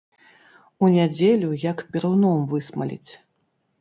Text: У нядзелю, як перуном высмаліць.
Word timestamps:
У 0.87 0.87
нядзелю, 0.95 1.49
як 1.65 1.85
перуном 1.93 2.39
высмаліць. 2.55 3.11